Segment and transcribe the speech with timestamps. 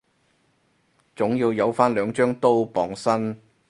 [1.15, 3.39] 總要有返兩張刀傍身